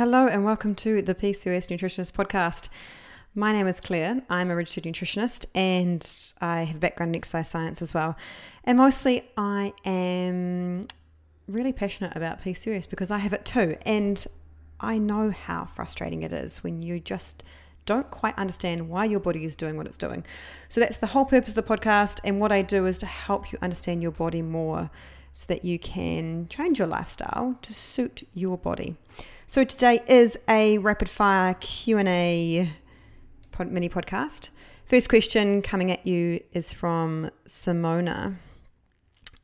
Hello, 0.00 0.26
and 0.26 0.46
welcome 0.46 0.74
to 0.76 1.02
the 1.02 1.14
PCOS 1.14 1.68
Nutritionist 1.68 2.12
Podcast. 2.12 2.70
My 3.34 3.52
name 3.52 3.66
is 3.66 3.80
Claire. 3.80 4.22
I'm 4.30 4.50
a 4.50 4.56
registered 4.56 4.84
nutritionist 4.84 5.44
and 5.54 6.32
I 6.40 6.62
have 6.62 6.76
a 6.76 6.78
background 6.78 7.14
in 7.14 7.18
exercise 7.18 7.50
science 7.50 7.82
as 7.82 7.92
well. 7.92 8.16
And 8.64 8.78
mostly, 8.78 9.28
I 9.36 9.74
am 9.84 10.84
really 11.46 11.74
passionate 11.74 12.16
about 12.16 12.42
PCOS 12.42 12.88
because 12.88 13.10
I 13.10 13.18
have 13.18 13.34
it 13.34 13.44
too. 13.44 13.76
And 13.84 14.26
I 14.80 14.96
know 14.96 15.32
how 15.32 15.66
frustrating 15.66 16.22
it 16.22 16.32
is 16.32 16.64
when 16.64 16.80
you 16.80 16.98
just 16.98 17.44
don't 17.84 18.10
quite 18.10 18.38
understand 18.38 18.88
why 18.88 19.04
your 19.04 19.20
body 19.20 19.44
is 19.44 19.54
doing 19.54 19.76
what 19.76 19.84
it's 19.84 19.98
doing. 19.98 20.24
So 20.70 20.80
that's 20.80 20.96
the 20.96 21.08
whole 21.08 21.26
purpose 21.26 21.50
of 21.50 21.56
the 21.56 21.76
podcast. 21.76 22.20
And 22.24 22.40
what 22.40 22.52
I 22.52 22.62
do 22.62 22.86
is 22.86 22.96
to 23.00 23.06
help 23.06 23.52
you 23.52 23.58
understand 23.60 24.00
your 24.00 24.12
body 24.12 24.40
more 24.40 24.88
so 25.34 25.44
that 25.48 25.62
you 25.62 25.78
can 25.78 26.48
change 26.48 26.78
your 26.78 26.88
lifestyle 26.88 27.58
to 27.60 27.74
suit 27.74 28.26
your 28.32 28.56
body. 28.56 28.96
So 29.50 29.64
today 29.64 29.98
is 30.06 30.38
a 30.48 30.78
rapid 30.78 31.10
fire 31.10 31.54
Q&A 31.54 32.70
mini 33.58 33.88
podcast. 33.88 34.50
First 34.84 35.08
question 35.08 35.60
coming 35.60 35.90
at 35.90 36.06
you 36.06 36.38
is 36.52 36.72
from 36.72 37.32
Simona. 37.48 38.36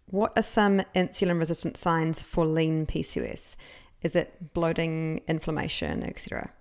What 0.06 0.32
are 0.37 0.42
some 0.42 0.82
insulin 0.95 1.41
resistant 1.41 1.77
signs 1.77 2.23
for 2.23 2.46
lean 2.46 2.87
PCOS? 2.87 3.56
Is 4.02 4.15
it 4.15 4.55
bloating, 4.55 5.23
inflammation, 5.27 6.05
etc.? 6.05 6.52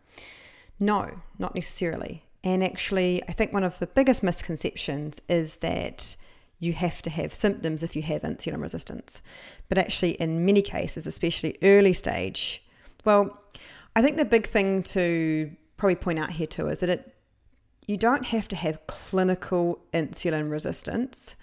No, 0.79 1.21
not 1.37 1.53
necessarily. 1.53 2.23
And 2.43 2.63
actually, 2.63 3.21
I 3.29 3.33
think 3.33 3.53
one 3.53 3.63
of 3.63 3.77
the 3.77 3.85
biggest 3.85 4.23
misconceptions 4.23 5.21
is 5.29 5.57
that 5.57 6.15
you 6.57 6.73
have 6.73 7.03
to 7.03 7.11
have 7.11 7.31
symptoms 7.31 7.83
if 7.83 7.95
you 7.95 8.01
have 8.01 8.23
insulin 8.23 8.63
resistance. 8.63 9.21
But 9.69 9.77
actually, 9.77 10.13
in 10.13 10.47
many 10.47 10.63
cases, 10.63 11.05
especially 11.05 11.59
early 11.61 11.93
stage, 11.93 12.64
well, 13.05 13.41
I 13.95 14.01
think 14.01 14.17
the 14.17 14.25
big 14.25 14.47
thing 14.47 14.83
to 14.83 15.51
probably 15.77 15.95
point 15.95 16.19
out 16.19 16.31
here 16.31 16.47
too 16.47 16.67
is 16.67 16.79
that 16.79 16.89
it 16.89 17.15
you 17.87 17.97
don't 17.97 18.25
have 18.25 18.47
to 18.47 18.55
have 18.55 18.85
clinical 18.87 19.79
insulin 19.93 20.49
resistance 20.49 21.35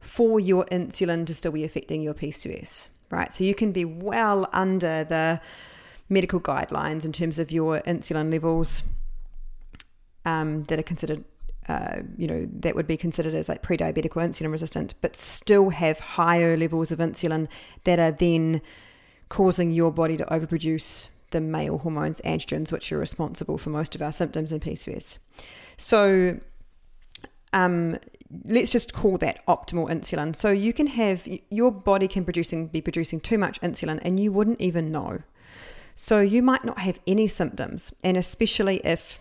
for 0.00 0.38
your 0.38 0.64
insulin 0.66 1.26
to 1.26 1.34
still 1.34 1.52
be 1.52 1.64
affecting 1.64 2.02
your 2.02 2.14
PCOS, 2.14 2.88
right? 3.10 3.32
So 3.32 3.42
you 3.42 3.54
can 3.54 3.72
be 3.72 3.84
well 3.84 4.48
under 4.52 5.04
the 5.04 5.40
medical 6.08 6.40
guidelines 6.40 7.04
in 7.04 7.12
terms 7.12 7.38
of 7.38 7.50
your 7.50 7.80
insulin 7.80 8.30
levels 8.30 8.82
um, 10.24 10.64
that 10.64 10.78
are 10.78 10.84
considered, 10.84 11.24
uh, 11.68 12.02
you 12.16 12.28
know, 12.28 12.48
that 12.60 12.76
would 12.76 12.86
be 12.86 12.96
considered 12.96 13.34
as 13.34 13.48
like 13.48 13.62
pre-diabetic 13.62 14.16
or 14.16 14.22
insulin 14.22 14.52
resistant, 14.52 14.94
but 15.00 15.16
still 15.16 15.70
have 15.70 15.98
higher 15.98 16.56
levels 16.56 16.92
of 16.92 17.00
insulin 17.00 17.48
that 17.84 17.98
are 17.98 18.12
then 18.12 18.62
causing 19.28 19.72
your 19.72 19.90
body 19.90 20.16
to 20.16 20.24
overproduce 20.26 21.08
the 21.30 21.40
male 21.40 21.78
hormones, 21.78 22.20
androgens, 22.22 22.72
which 22.72 22.92
are 22.92 22.98
responsible 22.98 23.58
for 23.58 23.70
most 23.70 23.94
of 23.94 24.02
our 24.02 24.12
symptoms 24.12 24.52
in 24.52 24.60
PCOS. 24.60 25.18
So, 25.76 26.40
um, 27.52 27.98
let's 28.44 28.70
just 28.70 28.92
call 28.92 29.18
that 29.18 29.44
optimal 29.46 29.88
insulin. 29.90 30.34
So 30.34 30.50
you 30.50 30.72
can 30.72 30.88
have 30.88 31.26
your 31.50 31.70
body 31.70 32.08
can 32.08 32.24
producing 32.24 32.68
be 32.68 32.80
producing 32.80 33.20
too 33.20 33.38
much 33.38 33.60
insulin, 33.60 33.98
and 34.02 34.20
you 34.20 34.32
wouldn't 34.32 34.60
even 34.60 34.92
know. 34.92 35.22
So 35.94 36.20
you 36.20 36.42
might 36.42 36.64
not 36.64 36.78
have 36.80 37.00
any 37.06 37.26
symptoms, 37.26 37.92
and 38.04 38.16
especially 38.16 38.76
if, 38.84 39.20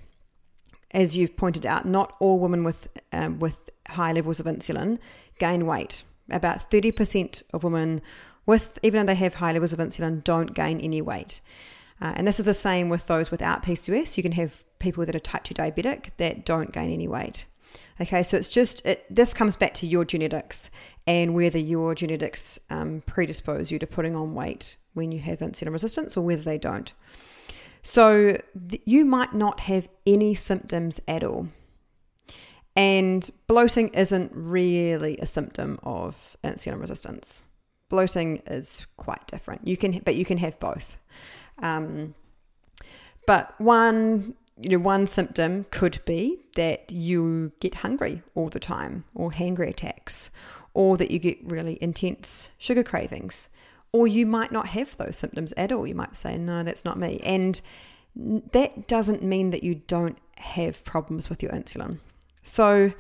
as 0.91 1.17
you've 1.17 1.35
pointed 1.35 1.65
out, 1.65 1.85
not 1.85 2.15
all 2.19 2.39
women 2.39 2.63
with 2.63 2.87
um, 3.11 3.39
with 3.39 3.69
high 3.89 4.11
levels 4.11 4.39
of 4.39 4.45
insulin 4.45 4.99
gain 5.39 5.65
weight. 5.65 6.03
About 6.29 6.69
thirty 6.69 6.91
percent 6.91 7.43
of 7.53 7.63
women 7.63 8.01
with 8.45 8.77
even 8.83 9.05
though 9.05 9.11
they 9.11 9.15
have 9.15 9.35
high 9.35 9.51
levels 9.53 9.73
of 9.73 9.79
insulin 9.79 10.23
don't 10.23 10.53
gain 10.53 10.79
any 10.79 11.01
weight. 11.01 11.41
Uh, 12.01 12.13
and 12.15 12.27
this 12.27 12.39
is 12.39 12.45
the 12.45 12.53
same 12.53 12.89
with 12.89 13.07
those 13.07 13.31
without 13.31 13.63
PCOS. 13.63 14.17
You 14.17 14.23
can 14.23 14.33
have 14.33 14.63
people 14.79 15.05
that 15.05 15.15
are 15.15 15.19
type 15.19 15.43
2 15.43 15.53
diabetic 15.53 16.11
that 16.17 16.45
don't 16.45 16.71
gain 16.71 16.91
any 16.91 17.07
weight. 17.07 17.45
Okay, 17.99 18.23
so 18.23 18.37
it's 18.37 18.47
just, 18.47 18.85
it, 18.85 19.05
this 19.09 19.33
comes 19.33 19.55
back 19.55 19.73
to 19.75 19.87
your 19.87 20.05
genetics 20.05 20.69
and 21.07 21.33
whether 21.33 21.57
your 21.57 21.95
genetics 21.95 22.59
um, 22.69 23.01
predispose 23.05 23.71
you 23.71 23.79
to 23.79 23.87
putting 23.87 24.15
on 24.15 24.35
weight 24.35 24.75
when 24.93 25.11
you 25.11 25.19
have 25.19 25.39
insulin 25.39 25.71
resistance 25.71 26.15
or 26.15 26.21
whether 26.21 26.43
they 26.43 26.57
don't. 26.57 26.93
So 27.81 28.37
th- 28.69 28.81
you 28.85 29.05
might 29.05 29.33
not 29.33 29.61
have 29.61 29.87
any 30.05 30.35
symptoms 30.35 30.99
at 31.07 31.23
all. 31.23 31.47
And 32.75 33.27
bloating 33.47 33.87
isn't 33.89 34.31
really 34.35 35.17
a 35.17 35.25
symptom 35.25 35.79
of 35.81 36.37
insulin 36.43 36.79
resistance. 36.79 37.43
Bloating 37.89 38.43
is 38.45 38.85
quite 38.97 39.25
different. 39.25 39.67
You 39.67 39.77
can, 39.77 39.99
but 39.99 40.15
you 40.15 40.25
can 40.25 40.37
have 40.37 40.59
both. 40.59 40.97
Um, 41.61 42.15
but 43.25 43.59
one, 43.59 44.35
you 44.59 44.69
know, 44.69 44.79
one 44.79 45.07
symptom 45.07 45.65
could 45.71 45.99
be 46.05 46.39
that 46.55 46.91
you 46.91 47.51
get 47.59 47.75
hungry 47.75 48.21
all 48.35 48.49
the 48.49 48.59
time, 48.59 49.03
or 49.13 49.31
hangry 49.31 49.69
attacks, 49.69 50.31
or 50.73 50.97
that 50.97 51.11
you 51.11 51.19
get 51.19 51.37
really 51.43 51.77
intense 51.81 52.51
sugar 52.57 52.83
cravings 52.83 53.49
or 53.91 54.07
you 54.07 54.25
might 54.25 54.51
not 54.51 54.67
have 54.67 54.95
those 54.97 55.17
symptoms 55.17 55.53
at 55.57 55.71
all. 55.71 55.87
You 55.87 55.95
might 55.95 56.15
say, 56.15 56.37
no, 56.37 56.63
that's 56.63 56.85
not 56.85 56.99
me. 56.99 57.19
And 57.23 57.59
that 58.15 58.87
doesn't 58.87 59.23
mean 59.23 59.51
that 59.51 59.63
you 59.63 59.75
don't 59.87 60.17
have 60.37 60.83
problems 60.83 61.29
with 61.29 61.41
your 61.41 61.51
insulin. 61.51 61.99
So, 62.43 62.93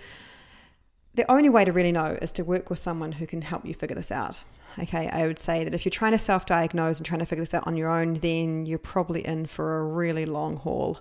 the 1.13 1.29
only 1.31 1.49
way 1.49 1.65
to 1.65 1.71
really 1.71 1.91
know 1.91 2.17
is 2.21 2.31
to 2.33 2.43
work 2.43 2.69
with 2.69 2.79
someone 2.79 3.13
who 3.13 3.25
can 3.25 3.41
help 3.41 3.65
you 3.65 3.73
figure 3.73 3.95
this 3.95 4.11
out. 4.11 4.41
Okay, 4.79 5.09
I 5.09 5.25
would 5.25 5.39
say 5.39 5.63
that 5.63 5.73
if 5.73 5.85
you're 5.85 5.91
trying 5.91 6.11
to 6.11 6.19
self 6.19 6.45
diagnose 6.45 6.97
and 6.97 7.05
trying 7.05 7.19
to 7.19 7.25
figure 7.25 7.43
this 7.43 7.53
out 7.53 7.65
on 7.65 7.75
your 7.75 7.89
own, 7.89 8.15
then 8.15 8.65
you're 8.65 8.77
probably 8.77 9.25
in 9.25 9.45
for 9.45 9.79
a 9.79 9.83
really 9.83 10.25
long 10.25 10.57
haul. 10.57 10.99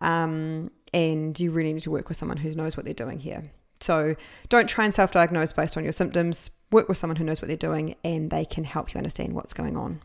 Um, 0.00 0.70
and 0.94 1.38
you 1.38 1.50
really 1.50 1.72
need 1.72 1.82
to 1.82 1.90
work 1.90 2.08
with 2.08 2.16
someone 2.16 2.38
who 2.38 2.52
knows 2.52 2.76
what 2.76 2.84
they're 2.86 2.94
doing 2.94 3.18
here. 3.18 3.50
So 3.80 4.16
don't 4.48 4.68
try 4.68 4.84
and 4.84 4.94
self 4.94 5.12
diagnose 5.12 5.52
based 5.52 5.76
on 5.76 5.82
your 5.82 5.92
symptoms. 5.92 6.50
Work 6.70 6.88
with 6.88 6.98
someone 6.98 7.16
who 7.16 7.24
knows 7.24 7.40
what 7.40 7.48
they're 7.48 7.56
doing 7.56 7.96
and 8.04 8.30
they 8.30 8.44
can 8.44 8.64
help 8.64 8.94
you 8.94 8.98
understand 8.98 9.34
what's 9.34 9.52
going 9.52 9.76
on. 9.76 10.00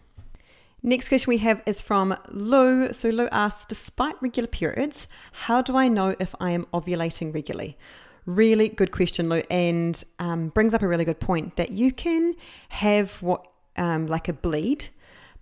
Next 0.83 1.09
question 1.09 1.29
we 1.29 1.37
have 1.39 1.61
is 1.67 1.79
from 1.81 2.17
Lou. 2.29 2.91
So 2.91 3.09
Lou 3.09 3.27
asks, 3.31 3.65
despite 3.65 4.15
regular 4.19 4.47
periods, 4.47 5.07
how 5.31 5.61
do 5.61 5.77
I 5.77 5.87
know 5.87 6.15
if 6.19 6.33
I 6.39 6.51
am 6.51 6.65
ovulating 6.73 7.33
regularly? 7.33 7.77
Really 8.25 8.69
good 8.69 8.91
question, 8.91 9.29
Lou, 9.29 9.41
and 9.49 10.03
um, 10.19 10.49
brings 10.49 10.73
up 10.73 10.81
a 10.81 10.87
really 10.87 11.05
good 11.05 11.19
point 11.19 11.55
that 11.55 11.71
you 11.71 11.91
can 11.91 12.35
have 12.69 13.21
what 13.21 13.47
um, 13.77 14.07
like 14.07 14.27
a 14.27 14.33
bleed, 14.33 14.89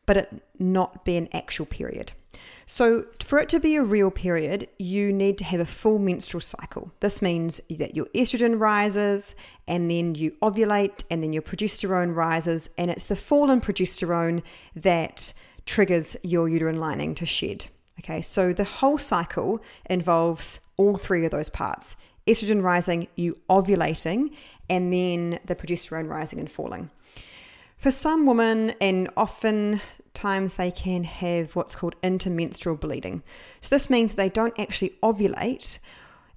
but 0.05 0.17
it 0.17 0.43
not 0.57 1.03
be 1.03 1.17
an 1.17 1.27
actual 1.33 1.65
period. 1.65 2.13
So, 2.65 3.05
for 3.23 3.39
it 3.39 3.49
to 3.49 3.59
be 3.59 3.75
a 3.75 3.81
real 3.81 4.11
period, 4.11 4.67
you 4.77 5.11
need 5.11 5.39
to 5.39 5.43
have 5.43 5.59
a 5.59 5.65
full 5.65 5.97
menstrual 5.97 6.41
cycle. 6.41 6.91
This 6.99 7.21
means 7.21 7.59
that 7.69 7.95
your 7.95 8.05
estrogen 8.07 8.59
rises 8.59 9.35
and 9.67 9.89
then 9.89 10.13
you 10.13 10.31
ovulate 10.41 11.03
and 11.09 11.23
then 11.23 11.33
your 11.33 11.41
progesterone 11.41 12.15
rises, 12.15 12.69
and 12.77 12.91
it's 12.91 13.05
the 13.05 13.15
fall 13.15 13.49
in 13.49 13.59
progesterone 13.59 14.43
that 14.75 15.33
triggers 15.65 16.15
your 16.23 16.47
uterine 16.47 16.79
lining 16.79 17.15
to 17.15 17.25
shed. 17.25 17.65
Okay, 17.99 18.21
so 18.21 18.53
the 18.53 18.63
whole 18.63 18.97
cycle 18.97 19.61
involves 19.89 20.61
all 20.77 20.95
three 20.95 21.25
of 21.25 21.31
those 21.31 21.49
parts 21.49 21.97
estrogen 22.29 22.63
rising, 22.63 23.07
you 23.15 23.37
ovulating, 23.49 24.33
and 24.69 24.93
then 24.93 25.39
the 25.45 25.55
progesterone 25.55 26.09
rising 26.09 26.39
and 26.39 26.49
falling. 26.49 26.89
For 27.77 27.91
some 27.91 28.25
women, 28.25 28.71
and 28.81 29.09
often 29.15 29.81
times 30.13 30.55
they 30.55 30.69
can 30.69 31.05
have 31.05 31.55
what's 31.55 31.75
called 31.75 31.95
intermenstrual 32.01 32.79
bleeding. 32.79 33.23
So 33.61 33.73
this 33.73 33.89
means 33.89 34.13
they 34.13 34.29
don't 34.29 34.59
actually 34.59 34.95
ovulate. 35.01 35.79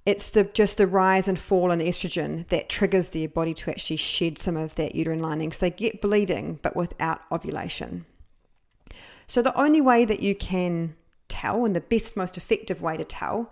It's 0.05 0.29
the 0.29 0.45
just 0.45 0.77
the 0.77 0.87
rise 0.87 1.27
and 1.27 1.37
fall 1.37 1.71
in 1.71 1.79
estrogen 1.79 2.47
that 2.47 2.69
triggers 2.69 3.09
their 3.09 3.27
body 3.27 3.53
to 3.55 3.69
actually 3.69 3.97
shed 3.97 4.37
some 4.37 4.55
of 4.57 4.75
that 4.75 4.95
uterine 4.95 5.21
lining. 5.21 5.51
So 5.51 5.59
they 5.61 5.71
get 5.71 6.01
bleeding 6.01 6.59
but 6.61 6.75
without 6.75 7.21
ovulation. 7.31 8.05
So 9.27 9.41
the 9.41 9.57
only 9.59 9.81
way 9.81 10.05
that 10.05 10.21
you 10.21 10.35
can 10.35 10.95
tell, 11.27 11.65
and 11.65 11.75
the 11.75 11.81
best, 11.81 12.15
most 12.15 12.37
effective 12.37 12.81
way 12.81 12.97
to 12.97 13.03
tell, 13.03 13.51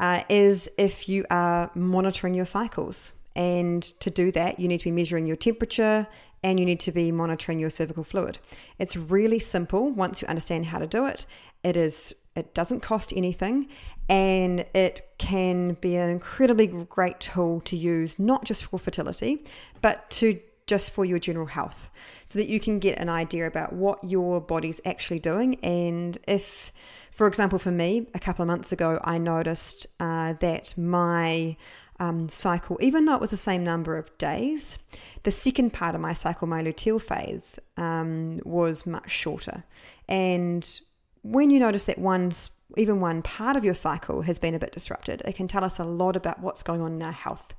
uh, 0.00 0.24
is 0.28 0.68
if 0.78 1.08
you 1.08 1.24
are 1.30 1.70
monitoring 1.74 2.34
your 2.34 2.46
cycles. 2.46 3.12
And 3.36 3.82
to 4.00 4.10
do 4.10 4.32
that, 4.32 4.58
you 4.58 4.66
need 4.66 4.78
to 4.78 4.84
be 4.84 4.90
measuring 4.90 5.26
your 5.26 5.36
temperature 5.36 6.08
and 6.42 6.58
you 6.58 6.64
need 6.66 6.80
to 6.80 6.90
be 6.90 7.12
monitoring 7.12 7.60
your 7.60 7.70
cervical 7.70 8.02
fluid. 8.02 8.38
It's 8.78 8.96
really 8.96 9.38
simple 9.38 9.90
once 9.90 10.22
you 10.22 10.26
understand 10.26 10.66
how 10.66 10.78
to 10.78 10.86
do 10.86 11.06
it. 11.06 11.26
It 11.62 11.76
is 11.76 12.14
it 12.34 12.54
doesn't 12.54 12.80
cost 12.80 13.12
anything 13.14 13.68
and 14.08 14.64
it 14.74 15.02
can 15.18 15.74
be 15.74 15.96
an 15.96 16.08
incredibly 16.08 16.66
great 16.66 17.20
tool 17.20 17.60
to 17.62 17.76
use 17.76 18.18
not 18.18 18.44
just 18.44 18.64
for 18.64 18.78
fertility, 18.78 19.44
but 19.82 20.08
to 20.10 20.40
just 20.66 20.92
for 20.92 21.04
your 21.04 21.18
general 21.18 21.46
health 21.46 21.90
so 22.24 22.38
that 22.38 22.46
you 22.46 22.60
can 22.60 22.78
get 22.78 22.96
an 22.98 23.08
idea 23.08 23.46
about 23.46 23.72
what 23.72 24.02
your 24.04 24.40
body's 24.40 24.80
actually 24.84 25.18
doing 25.18 25.56
and 25.64 26.18
if 26.28 26.72
for 27.10 27.26
example 27.26 27.58
for 27.58 27.70
me 27.70 28.06
a 28.14 28.18
couple 28.18 28.42
of 28.42 28.46
months 28.46 28.72
ago 28.72 29.00
i 29.04 29.18
noticed 29.18 29.86
uh, 29.98 30.32
that 30.34 30.74
my 30.76 31.56
um, 32.00 32.30
cycle, 32.30 32.78
even 32.80 33.04
though 33.04 33.14
it 33.14 33.20
was 33.20 33.30
the 33.30 33.36
same 33.36 33.62
number 33.62 33.96
of 33.96 34.16
days, 34.16 34.78
the 35.22 35.30
second 35.30 35.72
part 35.74 35.94
of 35.94 36.00
my 36.00 36.14
cycle, 36.14 36.48
my 36.48 36.62
luteal 36.62 37.00
phase, 37.00 37.58
um, 37.76 38.40
was 38.44 38.86
much 38.86 39.10
shorter. 39.10 39.64
And 40.08 40.80
when 41.22 41.50
you 41.50 41.60
notice 41.60 41.84
that 41.84 41.98
one's 41.98 42.50
even 42.76 43.00
one 43.00 43.20
part 43.20 43.56
of 43.56 43.64
your 43.64 43.74
cycle 43.74 44.22
has 44.22 44.38
been 44.38 44.54
a 44.54 44.58
bit 44.58 44.72
disrupted, 44.72 45.22
it 45.26 45.34
can 45.34 45.46
tell 45.46 45.62
us 45.62 45.78
a 45.78 45.84
lot 45.84 46.16
about 46.16 46.40
what's 46.40 46.62
going 46.62 46.80
on 46.80 46.94
in 46.94 47.02
our 47.02 47.12
health. 47.12 47.54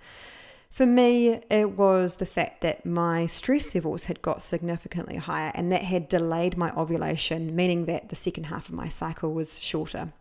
For 0.71 0.85
me, 0.85 1.41
it 1.49 1.71
was 1.71 2.15
the 2.15 2.25
fact 2.25 2.61
that 2.61 2.85
my 2.85 3.27
stress 3.27 3.75
levels 3.75 4.05
had 4.05 4.21
got 4.21 4.41
significantly 4.41 5.17
higher 5.17 5.51
and 5.53 5.69
that 5.71 5.83
had 5.83 6.07
delayed 6.07 6.57
my 6.57 6.71
ovulation, 6.71 7.53
meaning 7.53 7.85
that 7.85 8.07
the 8.07 8.15
second 8.15 8.45
half 8.45 8.69
of 8.69 8.75
my 8.75 8.87
cycle 8.87 9.33
was 9.33 9.59
shorter. 9.59 10.13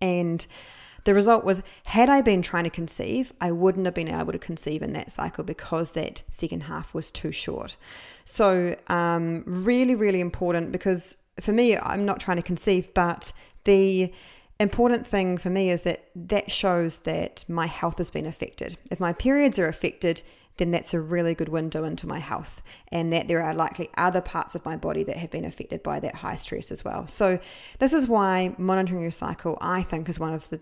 And 0.00 0.44
the 1.04 1.14
result 1.14 1.44
was, 1.44 1.62
had 1.86 2.10
I 2.10 2.22
been 2.22 2.42
trying 2.42 2.64
to 2.64 2.70
conceive, 2.70 3.32
I 3.40 3.52
wouldn't 3.52 3.86
have 3.86 3.94
been 3.94 4.12
able 4.12 4.32
to 4.32 4.38
conceive 4.38 4.82
in 4.82 4.94
that 4.94 5.12
cycle 5.12 5.44
because 5.44 5.92
that 5.92 6.22
second 6.28 6.64
half 6.64 6.92
was 6.92 7.12
too 7.12 7.30
short. 7.30 7.76
So, 8.24 8.76
um, 8.88 9.44
really, 9.46 9.94
really 9.94 10.20
important 10.20 10.72
because 10.72 11.16
for 11.40 11.52
me, 11.52 11.78
I'm 11.78 12.04
not 12.04 12.18
trying 12.18 12.36
to 12.38 12.42
conceive, 12.42 12.92
but 12.94 13.32
the 13.62 14.12
important 14.60 15.06
thing 15.06 15.38
for 15.38 15.50
me 15.50 15.70
is 15.70 15.82
that 15.82 16.04
that 16.14 16.50
shows 16.50 16.98
that 16.98 17.44
my 17.48 17.66
health 17.66 17.98
has 17.98 18.10
been 18.10 18.26
affected. 18.26 18.76
If 18.90 18.98
my 19.00 19.12
periods 19.12 19.58
are 19.58 19.68
affected, 19.68 20.22
then 20.56 20.70
that's 20.72 20.92
a 20.92 21.00
really 21.00 21.34
good 21.34 21.48
window 21.48 21.84
into 21.84 22.06
my 22.06 22.18
health, 22.18 22.62
and 22.88 23.12
that 23.12 23.28
there 23.28 23.42
are 23.42 23.54
likely 23.54 23.88
other 23.96 24.20
parts 24.20 24.54
of 24.54 24.64
my 24.64 24.76
body 24.76 25.04
that 25.04 25.16
have 25.16 25.30
been 25.30 25.44
affected 25.44 25.82
by 25.82 26.00
that 26.00 26.16
high 26.16 26.36
stress 26.36 26.70
as 26.72 26.84
well. 26.84 27.06
So, 27.06 27.38
this 27.78 27.92
is 27.92 28.08
why 28.08 28.54
monitoring 28.58 29.02
your 29.02 29.12
cycle, 29.12 29.56
I 29.60 29.82
think, 29.82 30.08
is 30.08 30.18
one 30.18 30.34
of 30.34 30.48
the 30.50 30.60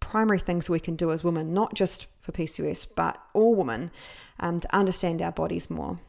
primary 0.00 0.40
things 0.40 0.68
we 0.68 0.80
can 0.80 0.96
do 0.96 1.12
as 1.12 1.24
women, 1.24 1.54
not 1.54 1.74
just 1.74 2.06
for 2.20 2.32
PCOS, 2.32 2.86
but 2.94 3.20
all 3.32 3.54
women, 3.54 3.90
um, 4.40 4.60
to 4.60 4.76
understand 4.76 5.22
our 5.22 5.32
bodies 5.32 5.70
more. 5.70 6.00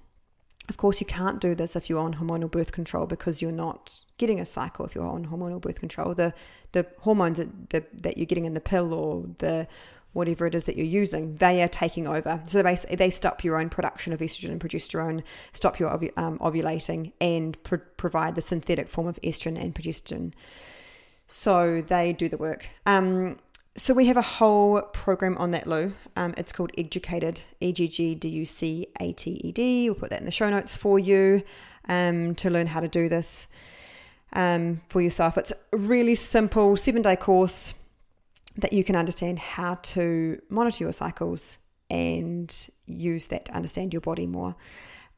Of 0.69 0.77
course, 0.77 0.99
you 0.99 1.07
can't 1.07 1.39
do 1.39 1.55
this 1.55 1.75
if 1.75 1.89
you're 1.89 1.99
on 1.99 2.15
hormonal 2.15 2.51
birth 2.51 2.71
control 2.71 3.05
because 3.05 3.41
you're 3.41 3.51
not 3.51 3.99
getting 4.17 4.39
a 4.39 4.45
cycle 4.45 4.85
if 4.85 4.95
you're 4.95 5.07
on 5.07 5.27
hormonal 5.27 5.61
birth 5.61 5.79
control. 5.79 6.13
The 6.13 6.33
the 6.73 6.85
hormones 6.99 7.37
that, 7.37 7.69
the, 7.69 7.85
that 8.01 8.17
you're 8.17 8.25
getting 8.25 8.45
in 8.45 8.53
the 8.53 8.59
pill 8.59 8.93
or 8.93 9.23
the 9.37 9.67
whatever 10.13 10.45
it 10.47 10.55
is 10.55 10.65
that 10.65 10.75
you're 10.75 10.85
using, 10.85 11.35
they 11.35 11.61
are 11.61 11.67
taking 11.67 12.07
over. 12.07 12.41
So 12.47 12.61
they 12.61 12.75
they 12.75 13.09
stop 13.09 13.43
your 13.43 13.57
own 13.57 13.69
production 13.69 14.11
of 14.11 14.19
estrogen 14.19 14.51
and 14.51 14.59
progesterone, 14.59 15.23
stop 15.53 15.79
your 15.79 15.89
um, 16.17 16.37
ovulating, 16.39 17.13
and 17.21 17.57
provide 17.63 18.35
the 18.35 18.41
synthetic 18.41 18.89
form 18.89 19.07
of 19.07 19.21
estrogen 19.21 19.61
and 19.61 19.73
progesterone. 19.73 20.33
So 21.27 21.81
they 21.81 22.13
do 22.13 22.29
the 22.29 22.37
work. 22.37 22.67
Um, 22.85 23.37
so 23.77 23.93
we 23.93 24.07
have 24.07 24.17
a 24.17 24.23
whole 24.23 24.81
program 24.81 25.37
on 25.37 25.51
that, 25.51 25.67
Lou. 25.67 25.93
Um, 26.15 26.33
it's 26.35 26.51
called 26.51 26.71
Eggucated, 26.77 27.41
E 27.61 27.71
G 27.71 27.87
G 27.87 28.15
D 28.15 28.27
U 28.27 28.45
C 28.45 28.87
A 28.99 29.13
T 29.13 29.39
E 29.43 29.51
D. 29.51 29.89
We'll 29.89 29.99
put 29.99 30.09
that 30.09 30.19
in 30.19 30.25
the 30.25 30.31
show 30.31 30.49
notes 30.49 30.75
for 30.75 30.97
you 30.97 31.43
um, 31.87 32.33
to 32.35 32.49
learn 32.49 32.67
how 32.67 32.79
to 32.79 32.87
do 32.87 33.07
this 33.07 33.47
um, 34.33 34.81
for 34.89 34.99
yourself. 34.99 35.37
It's 35.37 35.53
a 35.71 35.77
really 35.77 36.15
simple 36.15 36.75
seven 36.75 37.03
day 37.03 37.15
course 37.15 37.75
that 38.57 38.73
you 38.73 38.83
can 38.83 38.95
understand 38.95 39.37
how 39.37 39.75
to 39.75 40.41
monitor 40.49 40.83
your 40.83 40.91
cycles 40.91 41.59
and 41.91 42.69
use 42.87 43.27
that 43.27 43.45
to 43.45 43.53
understand 43.53 43.93
your 43.93 44.01
body 44.01 44.25
more. 44.25 44.55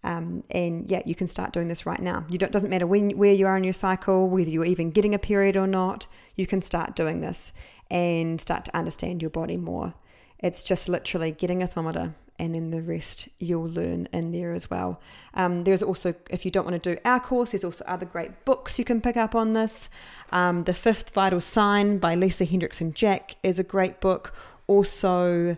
Um, 0.03 0.43
and 0.51 0.89
yeah, 0.89 1.01
you 1.05 1.15
can 1.15 1.27
start 1.27 1.53
doing 1.53 1.69
this 1.69 1.85
right 1.85 2.01
now. 2.01 2.25
You 2.29 2.37
don't 2.37 2.51
doesn't 2.51 2.69
matter 2.69 2.87
when 2.87 3.11
where 3.11 3.33
you 3.33 3.47
are 3.47 3.55
in 3.55 3.63
your 3.63 3.73
cycle, 3.73 4.27
whether 4.27 4.49
you're 4.49 4.65
even 4.65 4.91
getting 4.91 5.15
a 5.15 5.19
period 5.19 5.55
or 5.55 5.67
not. 5.67 6.07
You 6.35 6.45
can 6.45 6.61
start 6.61 6.95
doing 6.95 7.21
this 7.21 7.53
and 7.89 8.39
start 8.39 8.65
to 8.65 8.77
understand 8.77 9.21
your 9.21 9.31
body 9.31 9.57
more. 9.57 9.93
It's 10.39 10.63
just 10.63 10.87
literally 10.87 11.31
getting 11.31 11.61
a 11.61 11.67
thermometer 11.67 12.15
and 12.39 12.55
then 12.55 12.71
the 12.71 12.81
rest 12.81 13.27
you'll 13.37 13.67
learn 13.67 14.07
in 14.13 14.31
there 14.31 14.53
as 14.53 14.69
well. 14.69 15.01
Um, 15.33 15.65
there's 15.65 15.83
also, 15.83 16.15
if 16.29 16.45
you 16.45 16.51
don't 16.51 16.63
want 16.63 16.81
to 16.81 16.95
do 16.95 17.01
our 17.03 17.19
course, 17.19 17.51
there's 17.51 17.65
also 17.65 17.83
other 17.85 18.05
great 18.05 18.45
books 18.45 18.79
you 18.79 18.85
can 18.85 19.01
pick 19.01 19.17
up 19.17 19.35
on 19.35 19.53
this. 19.53 19.89
Um, 20.31 20.63
the 20.63 20.73
Fifth 20.73 21.09
Vital 21.09 21.41
Sign 21.41 21.97
by 21.97 22.15
Lisa 22.15 22.45
Hendrickson 22.45 22.93
Jack 22.93 23.35
is 23.43 23.59
a 23.59 23.63
great 23.63 23.99
book. 23.99 24.33
Also, 24.67 25.57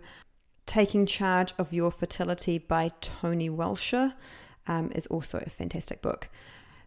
Taking 0.66 1.06
Charge 1.06 1.54
of 1.60 1.72
Your 1.72 1.92
Fertility 1.92 2.58
by 2.58 2.92
Toni 3.02 3.50
Weschler 3.50 4.14
um, 4.68 4.92
is 4.96 5.06
also 5.08 5.44
a 5.46 5.50
fantastic 5.50 6.02
book. 6.02 6.30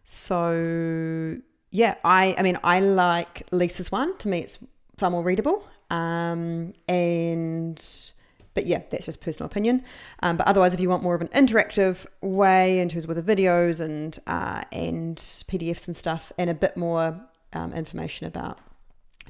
So, 0.03 1.37
yeah, 1.71 1.95
I, 2.03 2.35
I 2.37 2.43
mean, 2.43 2.59
I 2.63 2.79
like 2.81 3.43
Lisa's 3.51 3.91
one. 3.91 4.17
To 4.17 4.27
me, 4.27 4.39
it's 4.39 4.59
far 4.97 5.09
more 5.09 5.23
readable. 5.23 5.65
Um, 5.89 6.73
and 6.87 7.83
but 8.53 8.65
yeah, 8.65 8.81
that's 8.89 9.05
just 9.05 9.21
personal 9.21 9.45
opinion. 9.45 9.83
Um, 10.21 10.37
but 10.37 10.47
otherwise, 10.47 10.73
if 10.73 10.79
you 10.79 10.89
want 10.89 11.03
more 11.03 11.13
of 11.13 11.21
an 11.21 11.27
interactive 11.27 12.05
way 12.21 12.79
in 12.79 12.89
terms 12.89 13.05
of 13.05 13.15
the 13.15 13.35
videos 13.35 13.79
and 13.79 14.17
uh, 14.25 14.63
and 14.71 15.17
PDFs 15.17 15.87
and 15.87 15.95
stuff, 15.95 16.31
and 16.37 16.49
a 16.49 16.53
bit 16.53 16.75
more 16.75 17.19
um, 17.53 17.73
information 17.73 18.25
about 18.25 18.59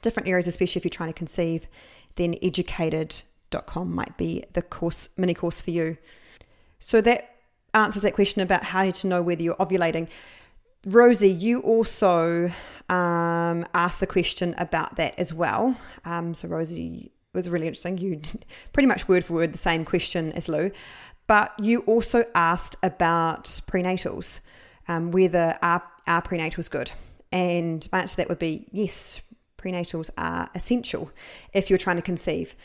different 0.01 0.29
areas, 0.29 0.47
especially 0.47 0.79
if 0.79 0.85
you're 0.85 0.89
trying 0.89 1.09
to 1.09 1.17
conceive, 1.17 1.67
then 2.15 2.35
eggucated.com 2.35 3.93
might 3.93 4.15
be 4.17 4.43
the 4.53 4.61
course 4.61 5.09
mini 5.17 5.33
course 5.33 5.59
for 5.59 5.71
you. 5.71 5.97
So 6.79 7.01
that 7.01 7.35
answers 7.73 8.03
that 8.03 8.13
question 8.13 8.41
about 8.41 8.63
how 8.63 8.91
to 8.91 9.07
know 9.07 9.21
whether 9.21 9.41
you're 9.41 9.55
ovulating. 9.55 10.07
Rosie, 10.85 11.29
you 11.29 11.61
also 11.61 12.51
um, 12.89 13.65
asked 13.73 13.99
the 13.99 14.07
question 14.07 14.53
about 14.59 14.97
that 14.97 15.17
as 15.17 15.33
well. 15.33 15.75
Um, 16.05 16.35
so, 16.35 16.47
Rosie 16.47 17.11
was 17.33 17.49
really 17.49 17.65
interesting. 17.65 17.97
You 17.97 18.21
pretty 18.71 18.87
much 18.87 19.07
word 19.07 19.25
for 19.25 19.33
word 19.33 19.53
the 19.53 19.57
same 19.57 19.83
question 19.83 20.31
as 20.33 20.47
Lou, 20.47 20.71
but 21.25 21.53
you 21.59 21.79
also 21.81 22.23
asked 22.35 22.75
about 22.83 23.45
prenatals, 23.67 24.41
um, 24.87 25.11
whether 25.11 25.57
our, 25.63 25.81
our 26.05 26.21
prenatals 26.21 26.69
good. 26.69 26.91
And 27.31 27.87
my 27.91 28.01
answer 28.01 28.13
to 28.13 28.17
that 28.17 28.29
would 28.29 28.39
be 28.39 28.67
yes, 28.71 29.21
prenatals 29.57 30.11
are 30.19 30.49
essential 30.53 31.11
if 31.51 31.69
you're 31.69 31.79
trying 31.79 31.95
to 31.95 32.03
conceive. 32.03 32.55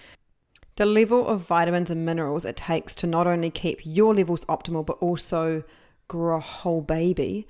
The 0.77 0.85
level 0.87 1.27
of 1.27 1.41
vitamins 1.41 1.91
and 1.91 2.05
minerals 2.05 2.45
it 2.45 2.57
takes 2.57 2.95
to 2.97 3.07
not 3.07 3.27
only 3.27 3.51
keep 3.51 3.81
your 3.83 4.15
levels 4.15 4.45
optimal, 4.45 4.85
but 4.85 4.99
also 4.99 5.65
grow 6.07 6.37
a 6.37 6.41
whole 6.41 6.83
baby 6.83 7.47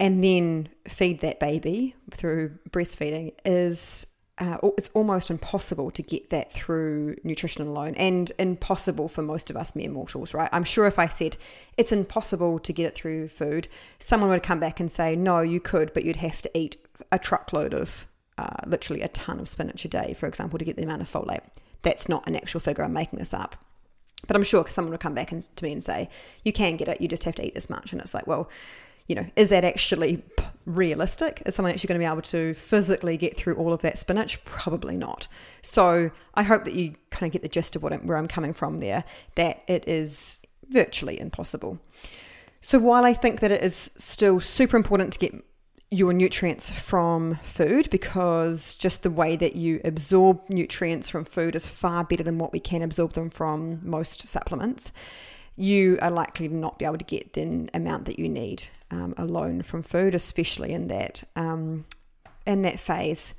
and 0.00 0.22
then 0.22 0.68
feed 0.86 1.20
that 1.20 1.40
baby 1.40 1.94
through 2.12 2.58
breastfeeding 2.70 3.32
is 3.44 4.06
uh, 4.38 4.58
it's 4.76 4.90
almost 4.94 5.30
impossible 5.30 5.90
to 5.90 6.02
get 6.02 6.30
that 6.30 6.52
through 6.52 7.16
nutrition 7.24 7.66
alone 7.66 7.94
and 7.96 8.30
impossible 8.38 9.08
for 9.08 9.22
most 9.22 9.50
of 9.50 9.56
us 9.56 9.74
mere 9.74 9.90
mortals, 9.90 10.32
right? 10.32 10.48
I'm 10.52 10.64
sure 10.64 10.86
if 10.86 10.98
I 10.98 11.08
said 11.08 11.36
it's 11.76 11.90
impossible 11.90 12.60
to 12.60 12.72
get 12.72 12.86
it 12.86 12.94
through 12.94 13.28
food, 13.28 13.66
someone 13.98 14.30
would 14.30 14.44
come 14.44 14.60
back 14.60 14.78
and 14.78 14.90
say, 14.90 15.16
no, 15.16 15.40
you 15.40 15.58
could, 15.60 15.92
but 15.92 16.04
you'd 16.04 16.16
have 16.16 16.40
to 16.42 16.50
eat 16.56 16.76
a 17.10 17.18
truckload 17.18 17.74
of 17.74 18.06
uh, 18.36 18.56
literally 18.66 19.02
a 19.02 19.08
ton 19.08 19.40
of 19.40 19.48
spinach 19.48 19.84
a 19.84 19.88
day, 19.88 20.14
for 20.14 20.28
example, 20.28 20.58
to 20.58 20.64
get 20.64 20.76
the 20.76 20.84
amount 20.84 21.02
of 21.02 21.10
folate. 21.10 21.42
That's 21.82 22.08
not 22.08 22.26
an 22.28 22.36
actual 22.36 22.60
figure, 22.60 22.84
I'm 22.84 22.92
making 22.92 23.18
this 23.18 23.34
up. 23.34 23.56
But 24.26 24.36
I'm 24.36 24.44
sure 24.44 24.66
someone 24.68 24.92
would 24.92 25.00
come 25.00 25.14
back 25.14 25.32
and, 25.32 25.42
to 25.56 25.64
me 25.64 25.72
and 25.72 25.82
say, 25.82 26.08
you 26.44 26.52
can 26.52 26.76
get 26.76 26.88
it, 26.88 27.00
you 27.00 27.08
just 27.08 27.24
have 27.24 27.34
to 27.36 27.46
eat 27.46 27.56
this 27.56 27.70
much. 27.70 27.92
And 27.92 28.00
it's 28.00 28.14
like, 28.14 28.26
well, 28.28 28.48
you 29.08 29.14
know, 29.14 29.26
is 29.36 29.48
that 29.48 29.64
actually 29.64 30.22
realistic? 30.66 31.42
Is 31.46 31.54
someone 31.54 31.72
actually 31.72 31.88
going 31.88 32.00
to 32.00 32.06
be 32.06 32.10
able 32.10 32.22
to 32.22 32.54
physically 32.54 33.16
get 33.16 33.36
through 33.36 33.54
all 33.54 33.72
of 33.72 33.80
that 33.82 33.98
spinach? 33.98 34.44
Probably 34.44 34.96
not. 34.96 35.26
So 35.62 36.10
I 36.34 36.42
hope 36.42 36.64
that 36.64 36.74
you 36.74 36.94
kind 37.10 37.28
of 37.28 37.32
get 37.32 37.42
the 37.42 37.48
gist 37.48 37.74
of 37.74 37.82
what 37.82 37.92
I'm, 37.92 38.06
where 38.06 38.18
I'm 38.18 38.28
coming 38.28 38.52
from 38.52 38.80
there, 38.80 39.04
that 39.34 39.62
it 39.66 39.88
is 39.88 40.38
virtually 40.68 41.18
impossible. 41.18 41.80
So 42.60 42.78
while 42.78 43.04
I 43.04 43.14
think 43.14 43.40
that 43.40 43.50
it 43.50 43.62
is 43.62 43.90
still 43.96 44.40
super 44.40 44.76
important 44.76 45.14
to 45.14 45.18
get 45.18 45.34
your 45.90 46.12
nutrients 46.12 46.68
from 46.68 47.36
food 47.36 47.88
because 47.88 48.74
just 48.74 49.02
the 49.02 49.10
way 49.10 49.36
that 49.36 49.56
you 49.56 49.80
absorb 49.84 50.38
nutrients 50.50 51.08
from 51.08 51.24
food 51.24 51.56
is 51.56 51.66
far 51.66 52.04
better 52.04 52.22
than 52.22 52.36
what 52.36 52.52
we 52.52 52.60
can 52.60 52.82
absorb 52.82 53.14
them 53.14 53.30
from 53.30 53.80
most 53.82 54.28
supplements 54.28 54.92
you 55.58 55.98
are 56.00 56.10
likely 56.10 56.48
to 56.48 56.54
not 56.54 56.78
be 56.78 56.84
able 56.84 56.98
to 56.98 57.04
get 57.04 57.32
the 57.32 57.68
amount 57.74 58.04
that 58.04 58.18
you 58.18 58.28
need 58.28 58.64
um, 58.90 59.14
alone 59.18 59.62
from 59.62 59.82
food, 59.82 60.14
especially 60.14 60.72
in 60.72 60.88
that 60.88 61.22
um, 61.36 61.84
in 62.46 62.62
that 62.62 62.78
phase. 62.78 63.34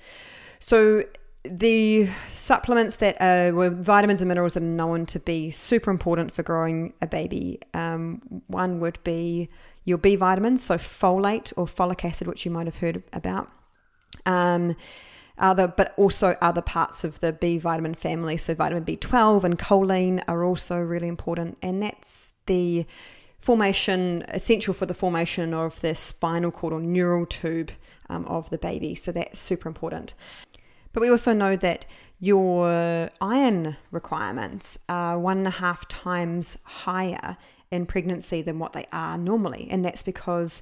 So 0.60 1.04
the 1.44 2.10
supplements 2.30 2.98
that 2.98 3.20
are 3.22 3.54
were 3.54 3.70
vitamins 3.70 4.22
and 4.22 4.28
minerals 4.28 4.54
that 4.54 4.64
are 4.64 4.66
known 4.66 5.06
to 5.08 5.20
be 5.20 5.50
super 5.52 5.90
important 5.90 6.34
for 6.34 6.44
growing 6.44 6.94
a 7.02 7.08
baby. 7.08 7.60
Um, 7.74 8.22
one 8.48 8.80
would 8.82 9.02
be 9.04 9.50
your 9.86 9.98
B 9.98 10.16
vitamins, 10.16 10.64
so 10.64 10.76
folate 10.76 11.54
or 11.56 11.66
folic 11.66 12.04
acid, 12.04 12.28
which 12.28 12.46
you 12.46 12.52
might 12.52 12.68
have 12.68 12.78
heard 12.78 13.02
about. 13.14 13.50
Um, 14.26 14.76
other, 15.40 15.68
but 15.68 15.94
also 15.98 16.36
other 16.42 16.62
parts 16.62 17.04
of 17.04 17.20
the 17.20 17.34
B 17.34 17.58
vitamin 17.58 17.96
family. 17.96 18.38
So 18.38 18.54
vitamin 18.54 18.86
B12 18.86 19.44
and 19.44 19.58
choline 19.58 20.24
are 20.28 20.44
also 20.44 20.78
really 20.78 21.08
important, 21.08 21.58
and 21.62 21.82
that's 21.82 22.34
the 22.46 22.86
formation 23.40 24.24
essential 24.28 24.74
for 24.74 24.86
the 24.86 24.94
formation 24.94 25.54
of 25.54 25.80
the 25.82 25.96
spinal 25.96 26.52
cord 26.52 26.74
or 26.74 26.82
neural 26.82 27.26
tube 27.26 27.72
um, 28.10 28.26
of 28.26 28.50
the 28.50 28.58
baby. 28.58 28.96
So 28.96 29.12
that's 29.12 29.40
super 29.40 29.70
important. 29.70 30.14
But 30.92 31.02
we 31.02 31.10
also 31.10 31.34
know 31.34 31.56
that 31.56 31.86
your 32.20 33.10
iron 33.22 33.78
requirements 33.92 34.78
are 34.90 35.18
one 35.18 35.38
and 35.38 35.48
a 35.48 35.52
half 35.52 35.88
times 35.88 36.58
higher 36.64 37.38
in 37.72 37.86
pregnancy 37.86 38.42
than 38.42 38.60
what 38.60 38.74
they 38.74 38.86
are 38.92 39.18
normally, 39.18 39.68
and 39.70 39.86
that's 39.86 40.04
because 40.04 40.62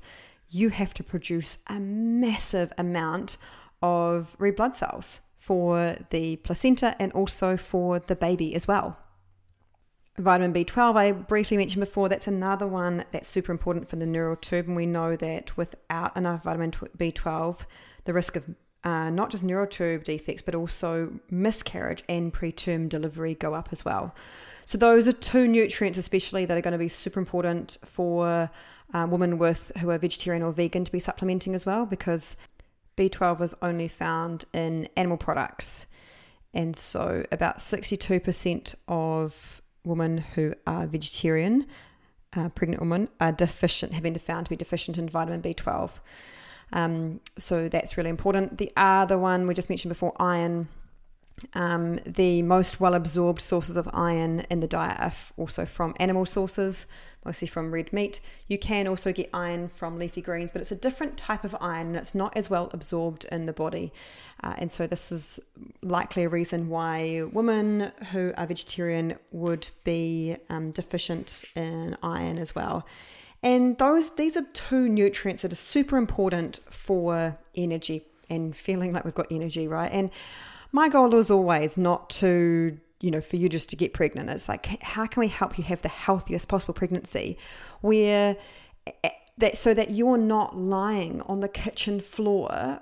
you 0.50 0.70
have 0.70 0.94
to 0.94 1.04
produce 1.04 1.58
a 1.68 1.80
massive 1.80 2.72
amount 2.78 3.38
of 3.82 4.36
red 4.40 4.56
blood 4.56 4.76
cells 4.76 5.20
for 5.38 5.96
the 6.10 6.36
placenta 6.38 6.96
and 7.00 7.12
also 7.14 7.56
for 7.56 8.00
the 8.00 8.16
baby 8.16 8.54
as 8.56 8.68
well. 8.68 8.98
Vitamin 10.18 10.52
B12, 10.52 10.96
I 10.98 11.12
briefly 11.12 11.58
mentioned 11.58 11.82
before, 11.82 12.10
that's 12.10 12.28
another 12.28 12.66
one 12.66 13.06
that's 13.12 13.30
super 13.30 13.52
important 13.52 13.88
for 13.88 13.98
the 13.98 14.06
neural 14.06 14.36
tube. 14.36 14.68
And 14.68 14.76
we 14.76 14.88
know 14.88 15.16
that 15.16 15.56
without 15.56 16.18
enough 16.18 16.44
vitamin 16.44 16.72
B12, 16.72 17.60
the 18.06 18.14
risk 18.14 18.36
of 18.36 18.44
uh, 18.84 19.10
not 19.10 19.30
just 19.30 19.44
neural 19.44 19.68
tube 19.68 20.04
defects, 20.04 20.42
but 20.42 20.56
also 20.56 21.20
miscarriage 21.30 22.04
and 22.10 22.34
preterm 22.34 22.90
delivery 22.90 23.36
go 23.36 23.54
up 23.54 23.70
as 23.72 23.86
well. 23.86 24.16
So, 24.66 24.78
those 24.78 25.08
are 25.08 25.14
two 25.14 25.48
nutrients, 25.48 25.98
especially, 25.98 26.46
that 26.46 26.58
are 26.58 26.62
going 26.62 26.74
to 26.74 26.78
be 26.78 26.90
super 26.90 27.20
important 27.20 27.78
for 27.86 28.50
uh, 28.94 29.08
women 29.10 29.38
with 29.38 29.72
who 29.80 29.90
are 29.90 29.98
vegetarian 29.98 30.44
or 30.44 30.52
vegan 30.52 30.84
to 30.84 30.92
be 30.92 31.00
supplementing 31.00 31.54
as 31.54 31.66
well, 31.66 31.86
because 31.86 32.36
B12 32.98 33.40
was 33.40 33.56
only 33.62 33.88
found 33.88 34.46
in 34.54 34.90
animal 34.98 35.18
products. 35.18 35.86
And 36.54 36.76
so, 36.76 37.26
about 37.32 37.60
62% 37.60 38.76
of 38.88 39.62
women 39.84 40.18
who 40.18 40.54
are 40.66 40.88
vegetarian, 40.88 41.66
uh, 42.36 42.50
pregnant 42.50 42.82
women, 42.82 43.10
are 43.22 43.32
deficient, 43.32 43.94
have 43.94 44.04
been 44.04 44.18
found 44.18 44.48
to 44.48 44.50
be 44.50 44.56
deficient 44.56 44.98
in 44.98 45.08
vitamin 45.08 45.42
B12. 45.42 46.00
Um, 46.74 47.22
so 47.38 47.70
that's 47.70 47.98
really 47.98 48.10
important. 48.10 48.58
The 48.58 48.72
other 48.76 49.18
one 49.18 49.48
we 49.48 49.54
just 49.54 49.70
mentioned 49.70 49.90
before, 49.90 50.14
iron. 50.20 50.68
Um, 51.54 52.00
the 52.06 52.42
most 52.42 52.80
well 52.80 52.96
absorbed 52.96 53.42
sources 53.42 53.78
of 53.78 53.88
iron 53.94 54.40
in 54.50 54.60
the 54.60 54.68
diet 54.68 55.00
are 55.00 55.14
also 55.38 55.66
from 55.66 55.94
animal 56.00 56.26
sources, 56.26 56.88
mostly 57.24 57.48
from 57.48 57.72
red 57.72 57.94
meat. 57.94 58.20
You 58.48 58.58
can 58.58 58.88
also 58.88 59.14
get 59.14 59.30
iron 59.34 59.70
from 59.70 60.00
leafy 60.00 60.22
greens, 60.22 60.50
but 60.52 60.62
it's 60.62 60.72
a 60.72 60.76
different 60.76 61.16
type 61.16 61.44
of 61.44 61.56
iron 61.62 61.88
and 61.88 61.96
it's 61.96 62.16
not 62.16 62.36
as 62.36 62.50
well 62.50 62.72
absorbed 62.74 63.26
in 63.26 63.46
the 63.46 63.54
body. 63.54 63.94
Uh, 64.44 64.56
and 64.58 64.72
so, 64.72 64.88
this 64.88 65.12
is 65.12 65.40
likely 65.84 66.24
a 66.24 66.30
reason 66.30 66.70
why 66.70 67.24
women 67.32 67.92
who 68.12 68.34
are 68.36 68.48
vegetarian 68.48 69.16
would 69.32 69.70
be 69.84 70.38
um, 70.50 70.72
deficient 70.72 71.46
in 71.56 71.96
iron 72.02 72.40
as 72.40 72.56
well. 72.56 72.84
And 73.44 73.78
those 73.78 74.10
these 74.16 74.36
are 74.36 74.46
two 74.54 74.90
nutrients 74.90 75.44
that 75.44 75.52
are 75.52 75.56
super 75.56 75.98
important 75.98 76.62
for 76.72 77.38
energy 77.56 78.08
and 78.28 78.56
feeling 78.56 78.92
like 78.92 79.06
we've 79.06 79.14
got 79.14 79.28
energy, 79.32 79.68
right? 79.68 79.92
And 79.92 80.10
my 80.72 80.90
goal 80.90 81.16
is 81.16 81.32
always 81.32 81.78
not 81.78 82.10
to 82.12 82.80
you 83.00 83.12
know, 83.12 83.22
for 83.22 83.36
you 83.36 83.48
just 83.48 83.70
to 83.70 83.76
get 83.76 83.94
pregnant. 83.94 84.30
It's 84.30 84.50
like, 84.50 84.82
how 84.82 85.06
can 85.06 85.20
we 85.20 85.28
help 85.28 85.58
you 85.58 85.64
have 85.66 85.82
the 85.82 85.90
healthiest 85.90 86.48
possible 86.48 86.74
pregnancy 86.74 87.38
where 87.82 88.38
eh, 89.04 89.10
that 89.38 89.58
so 89.58 89.74
that 89.74 89.92
you're 89.92 90.18
not 90.18 90.58
lying 90.58 91.22
on 91.24 91.42
the 91.42 91.48
kitchen 91.48 92.00
floor 92.02 92.80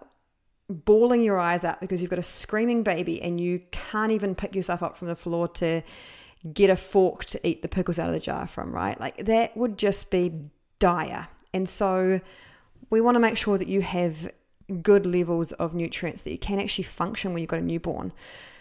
bawling 0.69 1.21
your 1.21 1.37
eyes 1.37 1.63
out 1.63 1.79
because 1.79 2.01
you've 2.01 2.09
got 2.09 2.17
a 2.17 2.23
screaming 2.23 2.81
baby 2.81 3.21
and 3.21 3.39
you 3.39 3.61
can't 3.71 4.11
even 4.11 4.33
pick 4.33 4.55
yourself 4.55 4.81
up 4.81 4.97
from 4.97 5.07
the 5.07 5.15
floor 5.15 5.47
to 5.47 5.83
get 6.53 6.69
a 6.69 6.75
fork 6.75 7.25
to 7.25 7.47
eat 7.47 7.61
the 7.61 7.67
pickles 7.67 7.99
out 7.99 8.07
of 8.07 8.13
the 8.13 8.19
jar 8.19 8.47
from, 8.47 8.71
right? 8.71 8.99
Like 8.99 9.17
that 9.25 9.55
would 9.57 9.77
just 9.77 10.09
be 10.09 10.31
dire. 10.79 11.27
And 11.53 11.67
so 11.67 12.21
we 12.89 13.01
want 13.01 13.15
to 13.15 13.19
make 13.19 13.37
sure 13.37 13.57
that 13.57 13.67
you 13.67 13.81
have 13.81 14.31
good 14.81 15.05
levels 15.05 15.51
of 15.53 15.73
nutrients 15.73 16.21
that 16.23 16.31
you 16.31 16.37
can 16.37 16.59
actually 16.59 16.85
function 16.85 17.33
when 17.33 17.41
you've 17.41 17.49
got 17.49 17.59
a 17.59 17.63
newborn. 17.63 18.11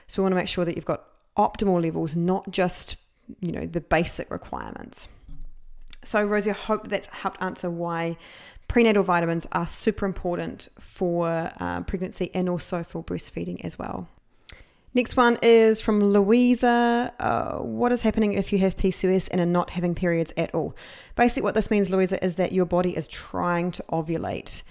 So 0.06 0.20
we 0.20 0.24
want 0.24 0.32
to 0.32 0.36
make 0.36 0.48
sure 0.48 0.64
that 0.64 0.76
you've 0.76 0.84
got 0.84 1.04
optimal 1.36 1.82
levels, 1.82 2.14
not 2.14 2.50
just, 2.50 2.96
you 3.40 3.52
know, 3.52 3.66
the 3.66 3.80
basic 3.80 4.30
requirements. 4.30 5.08
So 6.04 6.22
Rosie, 6.22 6.50
I 6.50 6.54
hope 6.54 6.88
that's 6.88 7.08
helped 7.08 7.42
answer 7.42 7.70
why 7.70 8.18
prenatal 8.68 9.02
vitamins 9.02 9.46
are 9.52 9.66
super 9.66 10.06
important 10.06 10.68
for 10.78 11.50
uh, 11.58 11.82
pregnancy 11.82 12.30
and 12.34 12.48
also 12.48 12.82
for 12.82 13.02
breastfeeding 13.02 13.64
as 13.64 13.78
well. 13.78 14.08
Next 14.92 15.16
one 15.16 15.38
is 15.42 15.80
from 15.80 16.00
Louisa. 16.00 17.12
Uh, 17.18 17.56
what 17.58 17.90
is 17.90 18.02
happening 18.02 18.34
if 18.34 18.52
you 18.52 18.58
have 18.58 18.76
PCOS 18.76 19.28
and 19.32 19.40
are 19.40 19.46
not 19.46 19.70
having 19.70 19.94
periods 19.96 20.32
at 20.36 20.54
all? 20.54 20.76
Basically, 21.16 21.42
what 21.42 21.54
this 21.54 21.68
means, 21.68 21.90
Louisa, 21.90 22.24
is 22.24 22.36
that 22.36 22.52
your 22.52 22.64
body 22.64 22.96
is 22.96 23.08
trying 23.08 23.72
to 23.72 23.82
ovulate 23.90 24.62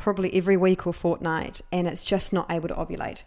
probably 0.00 0.34
every 0.34 0.56
week 0.56 0.86
or 0.86 0.92
fortnight 0.92 1.60
and 1.70 1.86
it's 1.86 2.04
just 2.04 2.32
not 2.32 2.50
able 2.50 2.68
to 2.68 2.74
ovulate. 2.74 3.22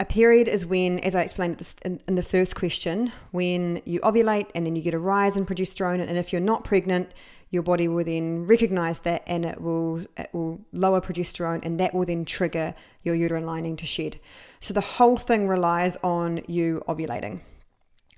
A 0.00 0.04
period 0.04 0.48
is 0.48 0.64
when, 0.64 0.98
as 1.00 1.14
I 1.14 1.22
explained 1.22 1.62
in 1.84 2.14
the 2.14 2.22
first 2.22 2.56
question, 2.56 3.12
when 3.32 3.82
you 3.84 4.00
ovulate 4.00 4.48
and 4.54 4.64
then 4.64 4.74
you 4.74 4.80
get 4.80 4.94
a 4.94 4.98
rise 4.98 5.36
in 5.36 5.44
progesterone. 5.44 6.00
And 6.00 6.16
if 6.16 6.32
you're 6.32 6.40
not 6.40 6.64
pregnant, 6.64 7.12
your 7.50 7.62
body 7.62 7.86
will 7.86 8.04
then 8.04 8.46
recognize 8.46 9.00
that 9.00 9.22
and 9.26 9.44
it 9.44 9.60
will 9.60 9.98
it 10.16 10.30
will 10.32 10.60
lower 10.72 11.00
progesterone 11.00 11.64
and 11.64 11.78
that 11.80 11.92
will 11.92 12.06
then 12.06 12.24
trigger 12.24 12.74
your 13.02 13.14
uterine 13.14 13.44
lining 13.44 13.76
to 13.76 13.86
shed. 13.86 14.18
So 14.60 14.72
the 14.72 14.80
whole 14.80 15.18
thing 15.18 15.46
relies 15.46 15.98
on 16.02 16.40
you 16.46 16.82
ovulating. 16.88 17.40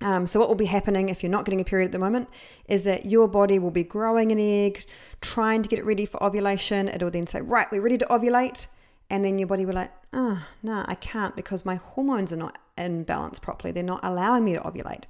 Um, 0.02 0.26
so 0.26 0.40
what 0.40 0.48
will 0.48 0.56
be 0.56 0.66
happening 0.66 1.08
if 1.08 1.22
you're 1.22 1.30
not 1.30 1.44
getting 1.44 1.60
a 1.60 1.64
period 1.64 1.86
at 1.86 1.92
the 1.92 1.98
moment 1.98 2.28
is 2.68 2.84
that 2.84 3.06
your 3.06 3.28
body 3.28 3.58
will 3.58 3.70
be 3.70 3.84
growing 3.84 4.32
an 4.32 4.38
egg, 4.40 4.84
trying 5.20 5.62
to 5.62 5.68
get 5.68 5.78
it 5.78 5.84
ready 5.84 6.06
for 6.06 6.22
ovulation. 6.22 6.88
It'll 6.88 7.10
then 7.10 7.26
say, 7.26 7.40
right, 7.40 7.66
we're 7.70 7.82
ready 7.82 7.98
to 7.98 8.06
ovulate. 8.06 8.66
And 9.10 9.24
then 9.24 9.38
your 9.38 9.46
body 9.46 9.64
will 9.64 9.74
like, 9.74 9.92
oh, 10.12 10.44
no, 10.62 10.84
I 10.88 10.94
can't 10.94 11.36
because 11.36 11.64
my 11.64 11.76
hormones 11.76 12.32
are 12.32 12.36
not 12.36 12.58
in 12.76 13.04
balance 13.04 13.38
properly. 13.38 13.70
They're 13.72 13.82
not 13.82 14.00
allowing 14.02 14.44
me 14.44 14.54
to 14.54 14.60
ovulate. 14.60 15.04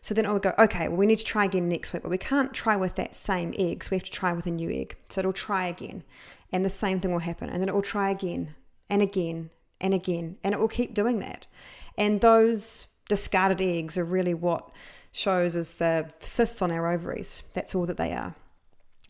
So 0.00 0.14
then 0.14 0.24
it 0.24 0.32
would 0.32 0.42
go, 0.42 0.54
okay, 0.58 0.88
well, 0.88 0.96
we 0.96 1.06
need 1.06 1.18
to 1.18 1.24
try 1.24 1.44
again 1.44 1.68
next 1.68 1.92
week, 1.92 2.02
but 2.02 2.10
we 2.10 2.18
can't 2.18 2.54
try 2.54 2.76
with 2.76 2.94
that 2.94 3.16
same 3.16 3.52
egg. 3.58 3.84
So 3.84 3.88
we 3.90 3.96
have 3.96 4.04
to 4.04 4.10
try 4.10 4.32
with 4.32 4.46
a 4.46 4.50
new 4.50 4.70
egg. 4.70 4.96
So 5.08 5.20
it'll 5.20 5.32
try 5.32 5.66
again. 5.66 6.04
And 6.52 6.64
the 6.64 6.70
same 6.70 7.00
thing 7.00 7.10
will 7.10 7.18
happen. 7.18 7.50
And 7.50 7.60
then 7.60 7.68
it 7.68 7.74
will 7.74 7.82
try 7.82 8.10
again 8.10 8.54
and 8.88 9.02
again 9.02 9.50
and 9.80 9.92
again. 9.92 10.38
And 10.44 10.54
it 10.54 10.60
will 10.60 10.68
keep 10.68 10.94
doing 10.94 11.18
that. 11.18 11.46
And 11.96 12.20
those 12.20 12.86
discarded 13.08 13.60
eggs 13.60 13.98
are 13.98 14.04
really 14.04 14.34
what 14.34 14.70
shows 15.12 15.56
as 15.56 15.74
the 15.74 16.08
cysts 16.20 16.62
on 16.62 16.70
our 16.70 16.92
ovaries. 16.92 17.42
That's 17.54 17.74
all 17.74 17.86
that 17.86 17.96
they 17.96 18.12
are. 18.12 18.34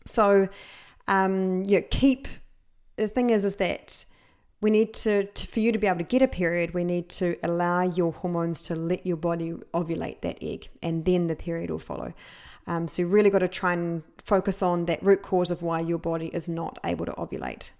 So, 0.05 0.49
um, 1.07 1.63
yeah, 1.65 1.81
keep. 1.81 2.27
The 2.95 3.07
thing 3.07 3.29
is, 3.29 3.45
is 3.45 3.55
that 3.55 4.05
we 4.61 4.69
need 4.69 4.93
to, 4.93 5.23
to, 5.25 5.47
for 5.47 5.59
you 5.59 5.71
to 5.71 5.79
be 5.79 5.87
able 5.87 5.99
to 5.99 6.03
get 6.03 6.21
a 6.21 6.27
period 6.27 6.73
we 6.73 6.83
need 6.83 7.09
to 7.09 7.37
allow 7.43 7.83
your 7.83 8.11
hormones 8.11 8.61
to 8.63 8.75
let 8.75 9.05
your 9.05 9.17
body 9.17 9.53
ovulate 9.73 10.21
that 10.21 10.37
egg 10.41 10.69
and 10.81 11.05
then 11.05 11.27
the 11.27 11.35
period 11.35 11.69
will 11.69 11.79
follow 11.79 12.13
um, 12.67 12.87
so 12.87 13.01
you 13.01 13.07
really 13.07 13.29
got 13.29 13.39
to 13.39 13.47
try 13.47 13.73
and 13.73 14.03
focus 14.23 14.61
on 14.61 14.85
that 14.85 15.01
root 15.01 15.21
cause 15.21 15.49
of 15.49 15.61
why 15.61 15.79
your 15.79 15.97
body 15.97 16.27
is 16.27 16.49
not 16.49 16.77
able 16.83 17.05
to 17.05 17.11
ovulate 17.13 17.71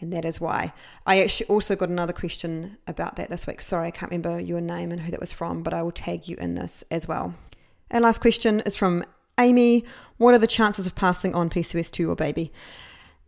and 0.00 0.12
that 0.12 0.24
is 0.24 0.40
why. 0.40 0.72
I 1.06 1.20
actually 1.20 1.46
also 1.46 1.76
got 1.76 1.88
another 1.88 2.12
question 2.12 2.78
about 2.86 3.16
that 3.16 3.30
this 3.30 3.46
week. 3.46 3.60
Sorry 3.62 3.88
i 3.88 3.90
can't 3.90 4.10
remember 4.10 4.40
your 4.40 4.60
name 4.60 4.90
and 4.92 5.00
who 5.00 5.10
that 5.10 5.20
was 5.20 5.32
from 5.32 5.62
but 5.62 5.72
i 5.72 5.82
will 5.82 5.92
tag 5.92 6.28
you 6.28 6.36
in 6.36 6.54
this 6.54 6.84
as 6.90 7.08
well. 7.08 7.34
And 7.90 8.04
last 8.04 8.20
question 8.20 8.60
is 8.60 8.76
from 8.76 9.04
amy. 9.38 9.84
What 10.18 10.34
are 10.34 10.38
the 10.38 10.46
chances 10.46 10.86
of 10.86 10.94
passing 10.94 11.34
on 11.34 11.50
pcos 11.50 11.90
to 11.92 12.02
your 12.02 12.16
baby? 12.16 12.52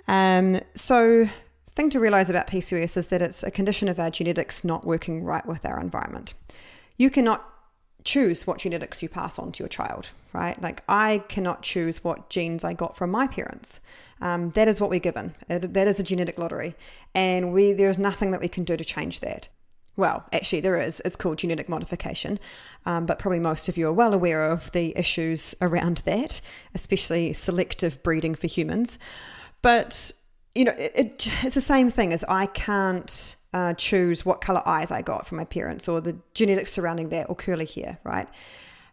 Um, 0.09 0.61
so 0.75 1.29
thing 1.81 1.91
to 1.91 2.01
realize 2.01 2.29
about 2.29 2.47
PCOS 2.47 2.97
is 2.97 3.09
that 3.09 3.23
it's 3.23 3.43
a 3.43 3.51
condition 3.51 3.89
of 3.89 3.99
our 3.99 4.11
genetics 4.11 4.65
not 4.65 4.85
working 4.85 5.25
right 5.25 5.47
with 5.47 5.65
our 5.65 5.81
environment. 5.81 6.35
You 6.97 7.11
cannot 7.11 7.45
choose 8.05 8.47
what 8.47 8.59
genetics 8.59 9.03
you 9.03 9.09
pass 9.09 9.39
on 9.39 9.53
to 9.53 9.63
your 9.63 9.69
child, 9.69 10.11
right? 10.33 10.61
Like 10.61 10.83
I 10.89 11.25
cannot 11.29 11.63
choose 11.63 12.03
what 12.05 12.31
genes 12.31 12.65
I 12.65 12.73
got 12.73 12.97
from 12.97 13.11
my 13.11 13.27
parents. 13.27 13.81
Um, 14.21 14.51
that 14.51 14.69
is 14.69 14.81
what 14.81 14.91
we're 14.91 15.01
given. 15.01 15.35
It, 15.49 15.73
that 15.73 15.89
is 15.89 15.99
a 15.99 16.03
genetic 16.03 16.39
lottery, 16.39 16.75
and 17.15 17.53
we 17.53 17.73
there's 17.73 17.99
nothing 17.99 18.31
that 18.33 18.41
we 18.41 18.49
can 18.49 18.65
do 18.65 18.77
to 18.77 18.85
change 18.85 19.21
that. 19.21 19.49
Well, 19.97 20.25
actually, 20.33 20.61
there 20.61 20.81
is. 20.81 21.03
It's 21.05 21.17
called 21.17 21.39
genetic 21.39 21.69
modification, 21.69 22.39
um, 22.87 23.07
but 23.07 23.19
probably 23.19 23.41
most 23.41 23.69
of 23.69 23.77
you 23.77 23.89
are 23.89 23.93
well 23.93 24.15
aware 24.15 24.45
of 24.51 24.71
the 24.73 24.97
issues 24.97 25.55
around 25.61 25.99
that, 25.99 26.41
especially 26.75 27.33
selective 27.33 28.03
breeding 28.03 28.35
for 28.35 28.47
humans. 28.47 28.99
But 29.63 30.13
you 30.55 30.65
know, 30.65 30.75
it, 30.79 30.93
it, 30.95 31.29
it's 31.43 31.55
the 31.55 31.61
same 31.61 31.91
thing 31.91 32.13
as 32.13 32.25
I 32.29 32.47
can't 32.47 33.37
uh, 33.53 33.75
choose 33.75 34.25
what 34.25 34.41
color 34.41 34.63
eyes 34.67 34.91
I 34.91 35.03
got 35.03 35.27
from 35.27 35.39
my 35.39 35.45
parents 35.45 35.89
or 35.89 36.01
the 36.01 36.17
genetics 36.35 36.73
surrounding 36.73 37.09
that 37.11 37.29
or 37.29 37.35
curly 37.35 37.67
hair, 37.67 37.99
right? 38.05 38.29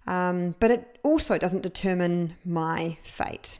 Um, 0.08 0.56
but 0.60 0.72
it 0.72 1.00
also 1.04 1.38
doesn't 1.38 1.64
determine 1.64 2.36
my 2.46 2.98
fate. 3.02 3.60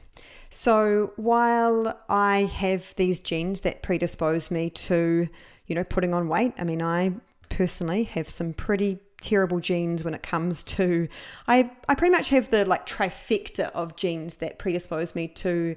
So 0.50 1.12
while 1.16 1.98
I 2.08 2.44
have 2.44 2.94
these 2.96 3.20
genes 3.20 3.60
that 3.60 3.82
predispose 3.82 4.50
me 4.50 4.70
to, 4.70 5.28
you 5.66 5.74
know, 5.74 5.84
putting 5.84 6.14
on 6.14 6.28
weight, 6.28 6.54
I 6.58 6.64
mean, 6.64 6.82
I 6.82 7.12
personally 7.50 8.04
have 8.04 8.28
some 8.28 8.54
pretty 8.54 8.98
terrible 9.20 9.60
genes 9.60 10.04
when 10.04 10.14
it 10.14 10.22
comes 10.22 10.62
to 10.62 11.08
I 11.48 11.70
I 11.88 11.96
pretty 11.96 12.12
much 12.12 12.28
have 12.28 12.50
the 12.50 12.64
like 12.64 12.86
trifecta 12.86 13.70
of 13.72 13.96
genes 13.96 14.36
that 14.36 14.60
predispose 14.60 15.14
me 15.14 15.26
to 15.28 15.74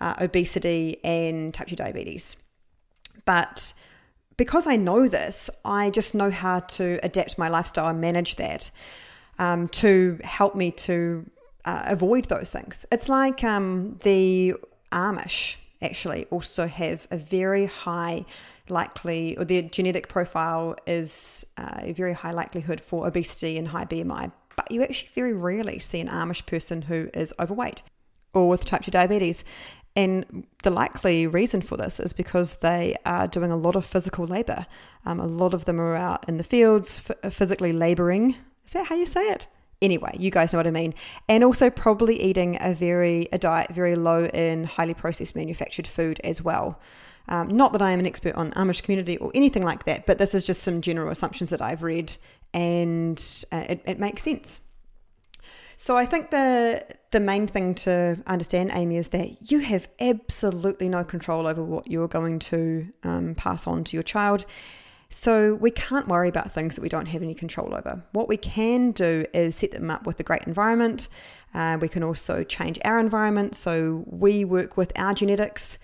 uh, 0.00 0.14
obesity 0.20 0.98
and 1.02 1.54
type 1.54 1.68
2 1.68 1.76
diabetes. 1.76 2.36
But 3.24 3.72
because 4.36 4.66
I 4.66 4.76
know 4.76 5.08
this, 5.08 5.50
I 5.64 5.90
just 5.90 6.14
know 6.14 6.30
how 6.30 6.60
to 6.60 6.98
adapt 7.02 7.38
my 7.38 7.48
lifestyle 7.48 7.88
and 7.88 8.00
manage 8.00 8.36
that 8.36 8.70
um, 9.38 9.68
to 9.68 10.18
help 10.24 10.54
me 10.54 10.70
to 10.70 11.28
uh, 11.64 11.84
avoid 11.86 12.26
those 12.26 12.50
things. 12.50 12.86
It's 12.90 13.08
like 13.08 13.44
um, 13.44 13.98
the 14.02 14.54
Amish 14.90 15.56
actually 15.80 16.26
also 16.26 16.66
have 16.66 17.08
a 17.10 17.16
very 17.16 17.66
high 17.66 18.24
likely, 18.68 19.36
or 19.36 19.44
their 19.44 19.62
genetic 19.62 20.08
profile 20.08 20.76
is 20.86 21.44
uh, 21.56 21.80
a 21.80 21.92
very 21.92 22.12
high 22.12 22.30
likelihood 22.32 22.80
for 22.80 23.06
obesity 23.06 23.58
and 23.58 23.68
high 23.68 23.84
BMI. 23.84 24.32
But 24.56 24.70
you 24.70 24.82
actually 24.82 25.10
very 25.14 25.32
rarely 25.32 25.78
see 25.78 26.00
an 26.00 26.08
Amish 26.08 26.46
person 26.46 26.82
who 26.82 27.10
is 27.14 27.34
overweight 27.40 27.82
or 28.34 28.48
with 28.48 28.64
type 28.64 28.82
2 28.82 28.90
diabetes. 28.90 29.44
And 29.94 30.46
the 30.62 30.70
likely 30.70 31.26
reason 31.26 31.60
for 31.60 31.76
this 31.76 32.00
is 32.00 32.12
because 32.12 32.56
they 32.56 32.96
are 33.04 33.28
doing 33.28 33.52
a 33.52 33.56
lot 33.56 33.76
of 33.76 33.84
physical 33.84 34.26
labor. 34.26 34.66
Um, 35.04 35.20
a 35.20 35.26
lot 35.26 35.52
of 35.52 35.66
them 35.66 35.80
are 35.80 35.96
out 35.96 36.26
in 36.28 36.38
the 36.38 36.44
fields, 36.44 37.02
f- 37.08 37.32
physically 37.32 37.72
laboring. 37.72 38.36
Is 38.66 38.72
that 38.72 38.86
how 38.86 38.94
you 38.94 39.06
say 39.06 39.28
it? 39.28 39.48
Anyway, 39.82 40.14
you 40.18 40.30
guys 40.30 40.52
know 40.52 40.58
what 40.58 40.66
I 40.66 40.70
mean. 40.70 40.94
And 41.28 41.44
also 41.44 41.68
probably 41.68 42.20
eating 42.22 42.56
a 42.60 42.72
very 42.72 43.28
a 43.32 43.38
diet 43.38 43.70
very 43.74 43.96
low 43.96 44.26
in 44.26 44.64
highly 44.64 44.94
processed 44.94 45.36
manufactured 45.36 45.86
food 45.86 46.20
as 46.24 46.40
well. 46.40 46.80
Um, 47.28 47.48
not 47.48 47.72
that 47.72 47.82
I 47.82 47.90
am 47.90 48.00
an 48.00 48.06
expert 48.06 48.34
on 48.34 48.52
Amish 48.52 48.82
community 48.82 49.16
or 49.18 49.30
anything 49.34 49.64
like 49.64 49.84
that, 49.84 50.06
but 50.06 50.18
this 50.18 50.34
is 50.34 50.44
just 50.44 50.62
some 50.62 50.80
general 50.80 51.10
assumptions 51.10 51.50
that 51.50 51.60
I've 51.62 51.82
read, 51.82 52.16
and 52.52 53.22
uh, 53.52 53.64
it, 53.68 53.82
it 53.86 53.98
makes 53.98 54.22
sense. 54.22 54.60
So 55.82 55.96
I 55.96 56.06
think 56.06 56.30
the 56.30 56.86
the 57.10 57.18
main 57.18 57.48
thing 57.48 57.74
to 57.86 58.16
understand, 58.28 58.70
Amy, 58.72 58.98
is 58.98 59.08
that 59.08 59.50
you 59.50 59.58
have 59.58 59.88
absolutely 59.98 60.88
no 60.88 61.02
control 61.02 61.44
over 61.44 61.64
what 61.64 61.90
you're 61.90 62.06
going 62.06 62.38
to 62.38 62.86
um, 63.02 63.34
pass 63.34 63.66
on 63.66 63.82
to 63.82 63.96
your 63.96 64.04
child. 64.04 64.46
So 65.10 65.54
we 65.54 65.72
can't 65.72 66.06
worry 66.06 66.28
about 66.28 66.52
things 66.52 66.76
that 66.76 66.82
we 66.82 66.88
don't 66.88 67.06
have 67.06 67.20
any 67.20 67.34
control 67.34 67.74
over. 67.74 68.00
What 68.12 68.28
we 68.28 68.36
can 68.36 68.92
do 68.92 69.24
is 69.34 69.56
set 69.56 69.72
them 69.72 69.90
up 69.90 70.06
with 70.06 70.20
a 70.20 70.22
great 70.22 70.44
environment. 70.44 71.08
Uh, 71.52 71.78
we 71.80 71.88
can 71.88 72.04
also 72.04 72.44
change 72.44 72.78
our 72.84 73.00
environment. 73.00 73.56
So 73.56 74.04
we 74.06 74.44
work 74.44 74.76
with 74.76 74.92
our 74.94 75.14
genetics 75.14 75.78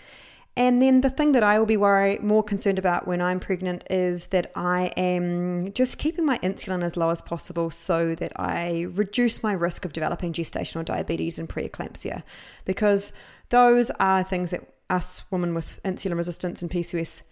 and 0.58 0.82
then 0.82 1.02
the 1.02 1.08
thing 1.08 1.30
that 1.32 1.44
I 1.44 1.56
will 1.60 1.66
be 1.66 1.76
worried, 1.76 2.20
more 2.20 2.42
concerned 2.42 2.80
about 2.80 3.06
when 3.06 3.22
I'm 3.22 3.38
pregnant 3.38 3.84
is 3.88 4.26
that 4.26 4.50
I 4.56 4.92
am 4.96 5.72
just 5.72 5.98
keeping 5.98 6.26
my 6.26 6.36
insulin 6.38 6.82
as 6.82 6.96
low 6.96 7.10
as 7.10 7.22
possible 7.22 7.70
so 7.70 8.16
that 8.16 8.32
I 8.34 8.88
reduce 8.92 9.40
my 9.40 9.52
risk 9.52 9.84
of 9.84 9.92
developing 9.92 10.32
gestational 10.32 10.84
diabetes 10.84 11.38
and 11.38 11.48
preeclampsia, 11.48 12.24
because 12.64 13.12
those 13.50 13.92
are 14.00 14.24
things 14.24 14.50
that 14.50 14.62
us 14.90 15.22
women 15.30 15.54
with 15.54 15.80
insulin 15.84 16.16
resistance 16.16 16.60
and 16.60 16.68
PCOS 16.68 17.22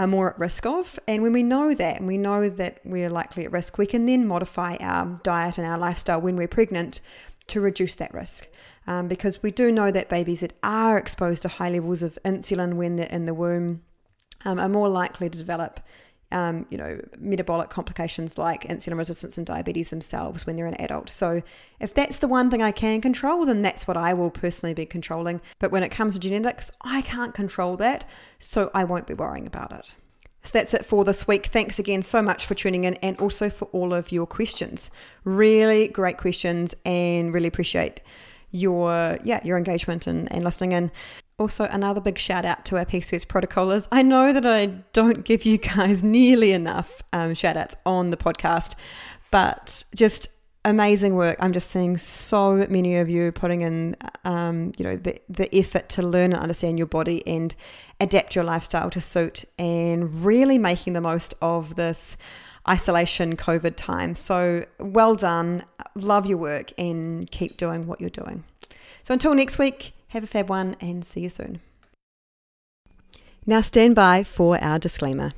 are 0.00 0.08
more 0.08 0.32
at 0.32 0.38
risk 0.40 0.66
of. 0.66 0.98
And 1.06 1.22
when 1.22 1.32
we 1.32 1.44
know 1.44 1.72
that, 1.72 1.98
and 1.98 2.08
we 2.08 2.18
know 2.18 2.48
that 2.48 2.80
we're 2.84 3.10
likely 3.10 3.44
at 3.44 3.52
risk, 3.52 3.78
we 3.78 3.86
can 3.86 4.06
then 4.06 4.26
modify 4.26 4.74
our 4.80 5.20
diet 5.22 5.56
and 5.56 5.66
our 5.68 5.78
lifestyle 5.78 6.20
when 6.20 6.34
we're 6.34 6.48
pregnant 6.48 7.00
to 7.46 7.60
reduce 7.60 7.94
that 7.94 8.12
risk 8.12 8.48
um, 8.86 9.08
because 9.08 9.42
we 9.42 9.50
do 9.50 9.72
know 9.72 9.90
that 9.90 10.08
babies 10.08 10.40
that 10.40 10.52
are 10.62 10.96
exposed 10.96 11.42
to 11.42 11.48
high 11.48 11.70
levels 11.70 12.02
of 12.02 12.18
insulin 12.24 12.74
when 12.74 12.96
they're 12.96 13.08
in 13.08 13.26
the 13.26 13.34
womb 13.34 13.82
um, 14.44 14.58
are 14.58 14.68
more 14.68 14.88
likely 14.88 15.28
to 15.28 15.38
develop. 15.38 15.80
Um, 16.32 16.66
you 16.70 16.76
know, 16.76 17.00
metabolic 17.18 17.70
complications 17.70 18.36
like 18.36 18.64
insulin 18.64 18.98
resistance 18.98 19.38
and 19.38 19.46
diabetes 19.46 19.90
themselves 19.90 20.44
when 20.44 20.56
they're 20.56 20.66
an 20.66 20.74
adult. 20.80 21.08
So, 21.08 21.40
if 21.78 21.94
that's 21.94 22.18
the 22.18 22.26
one 22.26 22.50
thing 22.50 22.60
I 22.60 22.72
can 22.72 23.00
control, 23.00 23.46
then 23.46 23.62
that's 23.62 23.86
what 23.86 23.96
I 23.96 24.12
will 24.12 24.32
personally 24.32 24.74
be 24.74 24.86
controlling. 24.86 25.40
But 25.60 25.70
when 25.70 25.84
it 25.84 25.90
comes 25.90 26.14
to 26.14 26.20
genetics, 26.20 26.68
I 26.80 27.02
can't 27.02 27.32
control 27.32 27.76
that, 27.76 28.10
so 28.40 28.72
I 28.74 28.82
won't 28.82 29.06
be 29.06 29.14
worrying 29.14 29.46
about 29.46 29.70
it. 29.70 29.94
So 30.42 30.50
that's 30.52 30.74
it 30.74 30.84
for 30.84 31.04
this 31.04 31.28
week. 31.28 31.46
Thanks 31.46 31.78
again 31.78 32.02
so 32.02 32.20
much 32.20 32.44
for 32.44 32.54
tuning 32.54 32.82
in 32.82 32.94
and 32.94 33.16
also 33.18 33.48
for 33.48 33.66
all 33.66 33.94
of 33.94 34.10
your 34.10 34.26
questions. 34.26 34.90
Really 35.22 35.86
great 35.86 36.18
questions 36.18 36.74
and 36.84 37.32
really 37.32 37.48
appreciate 37.48 38.00
your 38.50 39.18
yeah 39.24 39.40
your 39.44 39.56
engagement 39.56 40.06
and, 40.06 40.30
and 40.32 40.44
listening 40.44 40.72
in. 40.72 40.90
Also, 41.38 41.64
another 41.64 42.00
big 42.00 42.16
shout 42.16 42.46
out 42.46 42.64
to 42.64 42.78
our 42.78 42.86
PCOS 42.86 43.26
protocolers. 43.26 43.86
I 43.92 44.00
know 44.00 44.32
that 44.32 44.46
I 44.46 44.66
don't 44.94 45.22
give 45.22 45.44
you 45.44 45.58
guys 45.58 46.02
nearly 46.18 46.52
enough 46.52 47.02
um, 47.12 47.34
shout 47.34 47.58
outs 47.58 47.76
on 47.84 48.08
the 48.08 48.16
podcast, 48.16 48.74
but 49.30 49.84
just 49.94 50.28
amazing 50.66 51.14
work. 51.14 51.36
I'm 51.38 51.52
just 51.52 51.70
seeing 51.70 51.96
so 51.96 52.66
many 52.68 52.96
of 52.96 53.08
you 53.08 53.32
putting 53.32 53.60
in, 53.60 53.96
um, 54.24 54.72
you 54.76 54.84
know, 54.84 54.96
the, 54.96 55.20
the 55.28 55.54
effort 55.54 55.88
to 55.90 56.02
learn 56.02 56.32
and 56.32 56.42
understand 56.42 56.76
your 56.76 56.88
body 56.88 57.24
and 57.26 57.54
adapt 58.00 58.34
your 58.34 58.44
lifestyle 58.44 58.90
to 58.90 59.00
suit 59.00 59.44
and 59.58 60.24
really 60.24 60.58
making 60.58 60.92
the 60.94 61.00
most 61.00 61.34
of 61.40 61.76
this 61.76 62.16
isolation 62.68 63.36
COVID 63.36 63.76
time. 63.76 64.14
So 64.14 64.66
well 64.78 65.14
done. 65.14 65.64
Love 65.94 66.26
your 66.26 66.38
work 66.38 66.72
and 66.78 67.30
keep 67.30 67.56
doing 67.56 67.86
what 67.86 68.00
you're 68.00 68.10
doing. 68.10 68.44
So 69.02 69.12
until 69.12 69.34
next 69.34 69.58
week, 69.58 69.92
have 70.08 70.24
a 70.24 70.26
fab 70.26 70.48
one 70.48 70.76
and 70.80 71.04
see 71.04 71.20
you 71.20 71.28
soon. 71.28 71.60
Now 73.46 73.60
stand 73.60 73.94
by 73.94 74.24
for 74.24 74.58
our 74.62 74.78
disclaimer. 74.78 75.30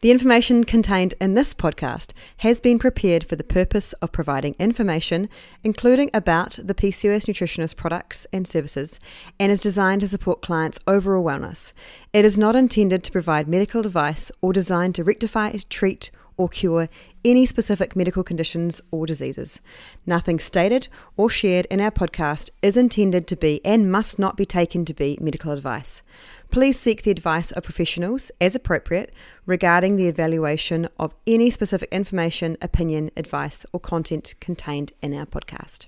The 0.00 0.10
information 0.10 0.64
contained 0.64 1.12
in 1.20 1.34
this 1.34 1.52
podcast 1.52 2.12
has 2.38 2.58
been 2.58 2.78
prepared 2.78 3.22
for 3.22 3.36
the 3.36 3.44
purpose 3.44 3.92
of 3.94 4.12
providing 4.12 4.56
information, 4.58 5.28
including 5.62 6.08
about 6.14 6.58
the 6.62 6.72
PCOS 6.72 7.26
nutritionist 7.26 7.76
products 7.76 8.26
and 8.32 8.48
services, 8.48 8.98
and 9.38 9.52
is 9.52 9.60
designed 9.60 10.00
to 10.00 10.08
support 10.08 10.40
clients' 10.40 10.78
overall 10.86 11.22
wellness. 11.22 11.74
It 12.14 12.24
is 12.24 12.38
not 12.38 12.56
intended 12.56 13.04
to 13.04 13.12
provide 13.12 13.46
medical 13.46 13.82
advice 13.84 14.32
or 14.40 14.54
designed 14.54 14.94
to 14.94 15.04
rectify, 15.04 15.54
treat, 15.68 16.10
or 16.38 16.48
cure 16.48 16.88
any 17.22 17.44
specific 17.44 17.94
medical 17.94 18.24
conditions 18.24 18.80
or 18.90 19.04
diseases. 19.04 19.60
Nothing 20.06 20.38
stated 20.38 20.88
or 21.18 21.28
shared 21.28 21.66
in 21.66 21.82
our 21.82 21.90
podcast 21.90 22.48
is 22.62 22.78
intended 22.78 23.26
to 23.26 23.36
be 23.36 23.60
and 23.66 23.92
must 23.92 24.18
not 24.18 24.38
be 24.38 24.46
taken 24.46 24.86
to 24.86 24.94
be 24.94 25.18
medical 25.20 25.52
advice. 25.52 26.02
Please 26.50 26.80
seek 26.80 27.02
the 27.02 27.12
advice 27.12 27.52
of 27.52 27.62
professionals 27.62 28.32
as 28.40 28.56
appropriate 28.56 29.14
regarding 29.46 29.94
the 29.94 30.08
evaluation 30.08 30.88
of 30.98 31.14
any 31.24 31.48
specific 31.48 31.88
information, 31.92 32.56
opinion, 32.60 33.12
advice, 33.16 33.64
or 33.72 33.78
content 33.78 34.34
contained 34.40 34.92
in 35.00 35.14
our 35.14 35.26
podcast. 35.26 35.86